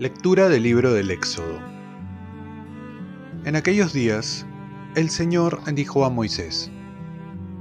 [0.00, 1.58] Lectura del libro del Éxodo.
[3.44, 4.46] En aquellos días,
[4.94, 6.70] el Señor dijo a Moisés,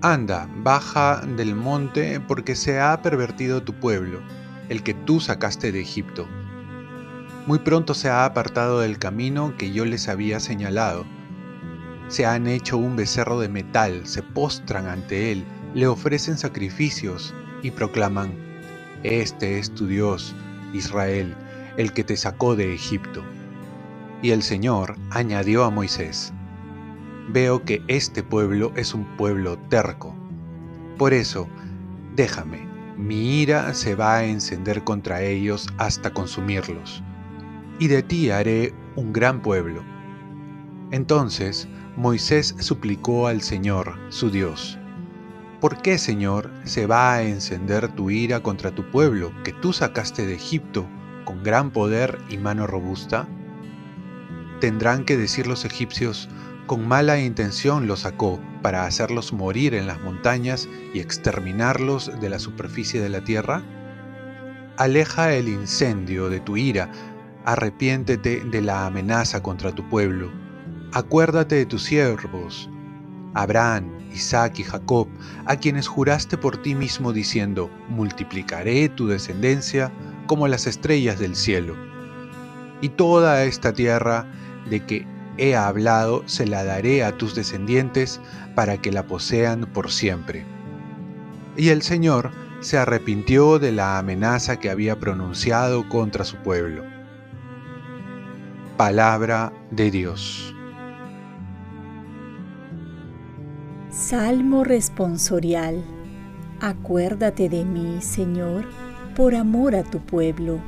[0.00, 4.20] Anda, baja del monte porque se ha pervertido tu pueblo,
[4.68, 6.28] el que tú sacaste de Egipto.
[7.46, 11.04] Muy pronto se ha apartado del camino que yo les había señalado.
[12.10, 17.70] Se han hecho un becerro de metal, se postran ante él, le ofrecen sacrificios y
[17.70, 18.32] proclaman,
[19.04, 20.34] Este es tu Dios,
[20.74, 21.36] Israel,
[21.76, 23.22] el que te sacó de Egipto.
[24.22, 26.32] Y el Señor añadió a Moisés,
[27.28, 30.12] Veo que este pueblo es un pueblo terco.
[30.98, 31.46] Por eso,
[32.16, 32.66] déjame,
[32.96, 37.04] mi ira se va a encender contra ellos hasta consumirlos,
[37.78, 39.84] y de ti haré un gran pueblo.
[40.90, 41.68] Entonces
[42.00, 44.78] Moisés suplicó al Señor, su Dios,
[45.60, 50.24] ¿Por qué, Señor, se va a encender tu ira contra tu pueblo que tú sacaste
[50.24, 50.86] de Egipto
[51.26, 53.28] con gran poder y mano robusta?
[54.62, 56.30] Tendrán que decir los egipcios,
[56.66, 62.38] con mala intención los sacó para hacerlos morir en las montañas y exterminarlos de la
[62.38, 63.62] superficie de la tierra?
[64.78, 66.90] Aleja el incendio de tu ira,
[67.44, 70.30] arrepiéntete de la amenaza contra tu pueblo,
[70.92, 72.68] acuérdate de tus siervos,
[73.34, 75.08] Abraham, Isaac y Jacob,
[75.46, 79.92] a quienes juraste por ti mismo diciendo, multiplicaré tu descendencia
[80.26, 81.76] como las estrellas del cielo.
[82.80, 84.26] Y toda esta tierra
[84.68, 88.20] de que he hablado se la daré a tus descendientes
[88.54, 90.44] para que la posean por siempre.
[91.56, 96.84] Y el Señor se arrepintió de la amenaza que había pronunciado contra su pueblo.
[98.76, 100.54] Palabra de Dios.
[104.10, 105.84] Salmo responsorial.
[106.58, 108.64] Acuérdate de mí, Señor
[109.14, 110.58] por amor a tu pueblo.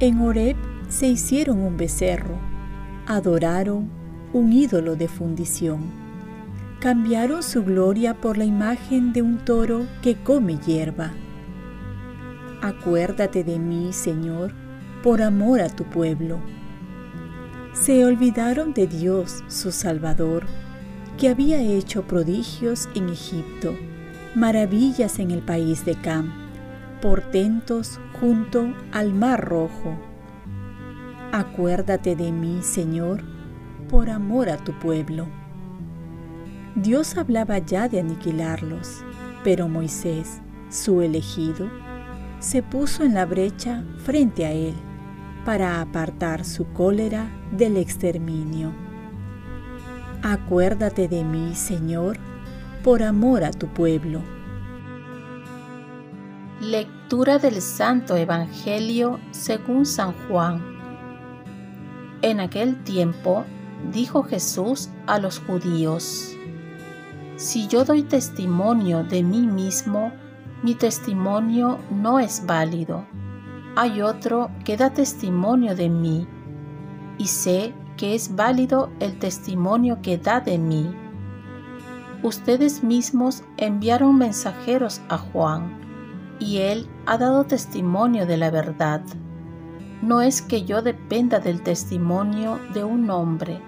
[0.00, 0.56] En Horeb
[0.88, 2.40] se hicieron un becerro,
[3.06, 3.88] adoraron
[4.32, 5.78] un ídolo de fundición.
[6.80, 11.12] Cambiaron su gloria por la imagen de un toro que come hierba.
[12.62, 14.52] Acuérdate de mí, Señor,
[15.04, 16.40] por amor a tu pueblo.
[17.74, 20.46] Se olvidaron de Dios, su Salvador,
[21.16, 23.74] que había hecho prodigios en Egipto,
[24.34, 26.46] maravillas en el país de Cam
[27.00, 29.96] portentos junto al mar rojo.
[31.32, 33.22] Acuérdate de mí, Señor,
[33.88, 35.28] por amor a tu pueblo.
[36.74, 39.04] Dios hablaba ya de aniquilarlos,
[39.44, 41.70] pero Moisés, su elegido,
[42.38, 44.74] se puso en la brecha frente a él
[45.44, 48.85] para apartar su cólera del exterminio.
[50.28, 52.18] Acuérdate de mí, Señor,
[52.82, 54.22] por amor a tu pueblo.
[56.60, 60.60] Lectura del Santo Evangelio según San Juan.
[62.22, 63.44] En aquel tiempo
[63.92, 66.34] dijo Jesús a los judíos,
[67.36, 70.12] Si yo doy testimonio de mí mismo,
[70.64, 73.06] mi testimonio no es válido.
[73.76, 76.26] Hay otro que da testimonio de mí,
[77.16, 80.94] y sé que es válido el testimonio que da de mí.
[82.22, 85.80] Ustedes mismos enviaron mensajeros a Juan
[86.38, 89.02] y Él ha dado testimonio de la verdad.
[90.02, 93.60] No es que yo dependa del testimonio de un hombre.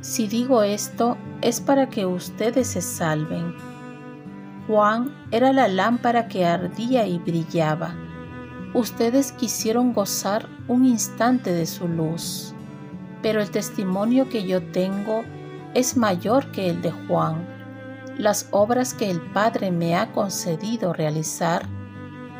[0.00, 3.54] Si digo esto es para que ustedes se salven.
[4.66, 7.94] Juan era la lámpara que ardía y brillaba.
[8.74, 12.54] Ustedes quisieron gozar un instante de su luz,
[13.22, 15.24] pero el testimonio que yo tengo
[15.74, 17.52] es mayor que el de Juan
[18.18, 21.66] las obras que el Padre me ha concedido realizar,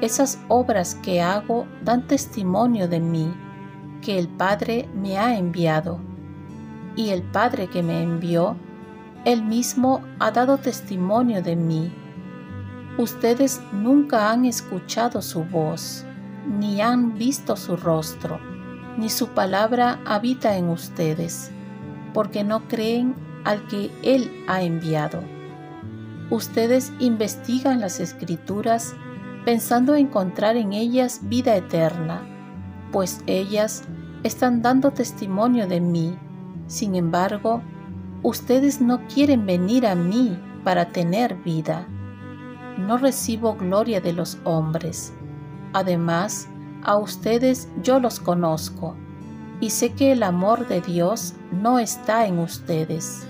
[0.00, 3.34] esas obras que hago dan testimonio de mí,
[4.02, 6.00] que el Padre me ha enviado.
[6.94, 8.56] Y el Padre que me envió,
[9.24, 11.92] él mismo ha dado testimonio de mí.
[12.98, 16.04] Ustedes nunca han escuchado su voz,
[16.46, 18.38] ni han visto su rostro,
[18.96, 21.50] ni su palabra habita en ustedes,
[22.14, 23.14] porque no creen
[23.44, 25.22] al que Él ha enviado.
[26.30, 28.94] Ustedes investigan las escrituras
[29.44, 32.22] pensando encontrar en ellas vida eterna,
[32.90, 33.84] pues ellas
[34.24, 36.18] están dando testimonio de mí.
[36.66, 37.62] Sin embargo,
[38.24, 41.86] ustedes no quieren venir a mí para tener vida.
[42.76, 45.12] No recibo gloria de los hombres.
[45.72, 46.48] Además,
[46.86, 48.96] a ustedes yo los conozco.
[49.58, 53.26] y sé que el amor de Dios no está en ustedes.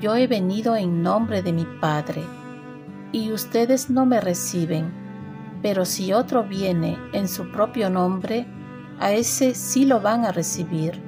[0.00, 2.22] Yo he venido en nombre de mi Padre,
[3.10, 4.92] y ustedes no me reciben,
[5.62, 8.46] pero si otro viene en su propio nombre,
[9.00, 11.02] a ese sí lo van a recibir.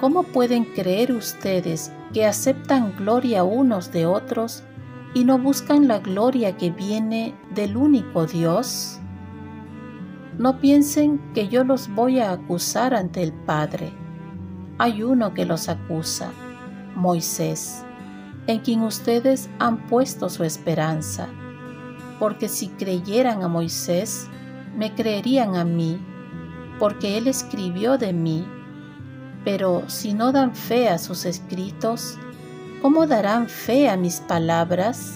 [0.00, 4.64] ¿Cómo pueden creer ustedes que aceptan gloria unos de otros
[5.12, 9.01] y no buscan la gloria que viene del único Dios?
[10.38, 13.92] No piensen que yo los voy a acusar ante el Padre.
[14.78, 16.32] Hay uno que los acusa,
[16.94, 17.84] Moisés,
[18.46, 21.28] en quien ustedes han puesto su esperanza.
[22.18, 24.26] Porque si creyeran a Moisés,
[24.74, 26.00] me creerían a mí,
[26.78, 28.46] porque él escribió de mí.
[29.44, 32.16] Pero si no dan fe a sus escritos,
[32.80, 35.12] ¿cómo darán fe a mis palabras?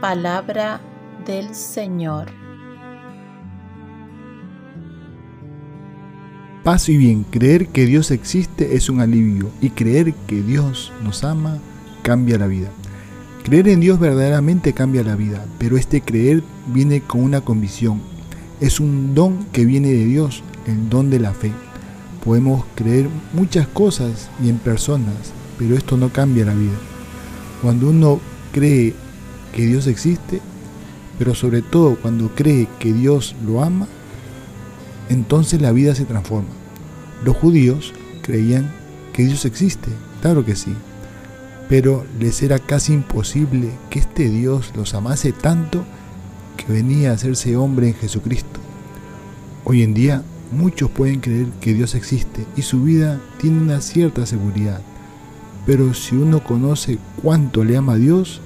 [0.00, 0.80] Palabra
[1.24, 2.43] del Señor.
[6.64, 11.22] Paz y bien, creer que Dios existe es un alivio y creer que Dios nos
[11.22, 11.58] ama
[12.00, 12.70] cambia la vida.
[13.42, 18.00] Creer en Dios verdaderamente cambia la vida, pero este creer viene con una convicción.
[18.62, 21.52] Es un don que viene de Dios, el don de la fe.
[22.24, 26.78] Podemos creer muchas cosas y en personas, pero esto no cambia la vida.
[27.60, 28.20] Cuando uno
[28.52, 28.94] cree
[29.54, 30.40] que Dios existe,
[31.18, 33.86] pero sobre todo cuando cree que Dios lo ama,
[35.08, 36.48] entonces la vida se transforma.
[37.24, 37.92] Los judíos
[38.22, 38.70] creían
[39.12, 39.88] que Dios existe,
[40.20, 40.74] claro que sí,
[41.68, 45.84] pero les era casi imposible que este Dios los amase tanto
[46.56, 48.60] que venía a hacerse hombre en Jesucristo.
[49.64, 50.22] Hoy en día
[50.52, 54.80] muchos pueden creer que Dios existe y su vida tiene una cierta seguridad,
[55.66, 58.40] pero si uno conoce cuánto le ama a Dios,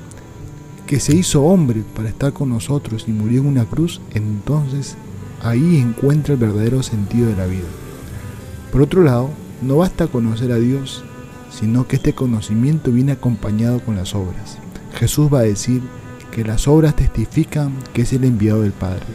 [0.86, 4.96] que se hizo hombre para estar con nosotros y murió en una cruz, entonces
[5.42, 7.68] Ahí encuentra el verdadero sentido de la vida.
[8.72, 9.30] Por otro lado,
[9.62, 11.04] no basta conocer a Dios,
[11.50, 14.58] sino que este conocimiento viene acompañado con las obras.
[14.94, 15.82] Jesús va a decir
[16.30, 19.06] que las obras testifican que es el enviado del Padre.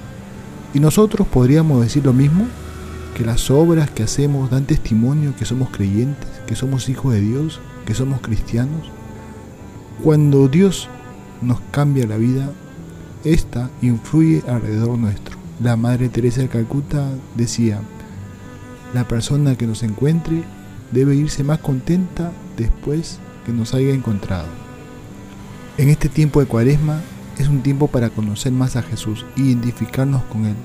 [0.73, 2.45] Y nosotros podríamos decir lo mismo,
[3.15, 7.59] que las obras que hacemos dan testimonio que somos creyentes, que somos hijos de Dios,
[7.85, 8.91] que somos cristianos.
[10.03, 10.89] Cuando Dios
[11.41, 12.49] nos cambia la vida,
[13.23, 15.32] esta influye alrededor nuestro.
[15.59, 17.79] La Madre Teresa de Calcuta decía,
[18.91, 20.43] la persona que nos encuentre
[20.91, 24.47] debe irse más contenta después que nos haya encontrado.
[25.77, 27.01] En este tiempo de cuaresma
[27.37, 30.55] es un tiempo para conocer más a Jesús, identificarnos con Él,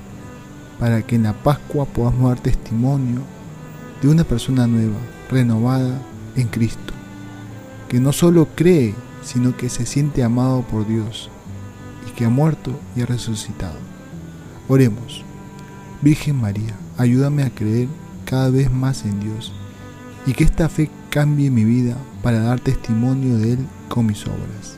[0.79, 3.21] para que en la Pascua podamos dar testimonio
[4.01, 4.97] de una persona nueva,
[5.31, 6.01] renovada
[6.35, 6.95] en Cristo,
[7.91, 11.29] que no solo cree, sino que se siente amado por Dios
[12.09, 13.98] y que ha muerto y ha resucitado.
[14.71, 15.25] Oremos.
[16.03, 17.89] Virgen María, ayúdame a creer
[18.27, 19.55] cada vez más en Dios
[20.27, 24.77] y que esta fe cambie mi vida para dar testimonio de Él con mis obras.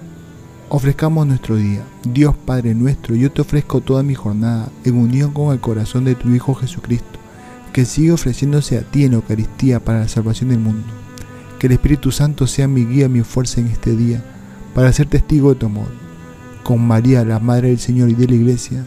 [0.68, 1.82] Ofrezcamos nuestro día.
[2.04, 6.14] Dios Padre nuestro, yo te ofrezco toda mi jornada en unión con el corazón de
[6.14, 7.18] tu Hijo Jesucristo,
[7.72, 10.86] que sigue ofreciéndose a ti en Eucaristía para la salvación del mundo.
[11.58, 14.22] Que el Espíritu Santo sea mi guía, mi fuerza en este día,
[14.72, 15.88] para ser testigo de tu amor.
[16.62, 18.86] Con María, la Madre del Señor y de la Iglesia,